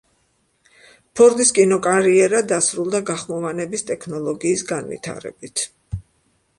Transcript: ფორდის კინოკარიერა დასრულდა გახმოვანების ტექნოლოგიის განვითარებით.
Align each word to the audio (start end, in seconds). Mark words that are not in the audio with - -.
ფორდის 1.19 1.51
კინოკარიერა 1.57 2.41
დასრულდა 2.53 3.03
გახმოვანების 3.11 3.87
ტექნოლოგიის 3.93 4.67
განვითარებით. 4.75 5.69